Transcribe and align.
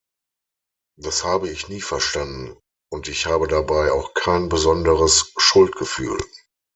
Das 0.99 1.23
habe 1.23 1.49
ich 1.51 1.69
nie 1.69 1.79
verstanden, 1.79 2.57
und 2.91 3.07
ich 3.07 3.27
habe 3.27 3.47
dabei 3.47 3.91
auch 3.91 4.15
kein 4.15 4.49
besonderes 4.49 5.31
Schuldgefühl. 5.37 6.17